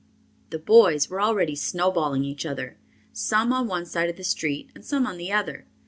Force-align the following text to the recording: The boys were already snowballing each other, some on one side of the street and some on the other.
The 0.49 0.57
boys 0.57 1.11
were 1.11 1.21
already 1.21 1.55
snowballing 1.55 2.23
each 2.23 2.43
other, 2.43 2.79
some 3.13 3.53
on 3.53 3.67
one 3.67 3.85
side 3.85 4.09
of 4.09 4.17
the 4.17 4.23
street 4.23 4.71
and 4.73 4.83
some 4.83 5.05
on 5.05 5.17
the 5.17 5.31
other. 5.31 5.67